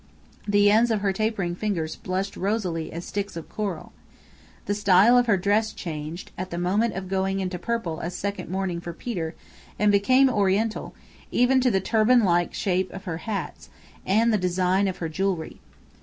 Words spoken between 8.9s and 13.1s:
Peter, and became oriental, even to the turban like shape of